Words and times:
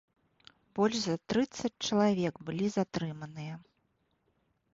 Больш 0.77 0.95
за 1.03 1.15
трыццаць 1.33 1.81
чалавек 1.89 2.41
былі 2.49 2.65
затрыманыя. 2.77 3.55